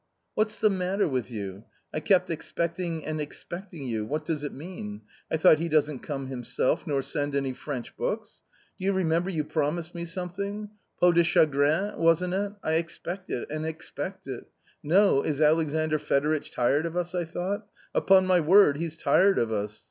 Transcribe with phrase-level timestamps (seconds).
[0.33, 1.65] "What's the matter with you?
[1.93, 5.01] I kept expecting and expecting you; what does it mean?
[5.31, 8.41] I thought; he doesn't come himself, nor send any French books?
[8.79, 12.53] Do you re member, you promised me something:* Peau de Chagrin, 7 wasn't it?
[12.63, 14.45] I expect it and expect it.
[14.81, 15.21] No!
[15.21, 19.79] is Alexandr Fedoritch tired of us, I thought; upon my word, he's tired of us."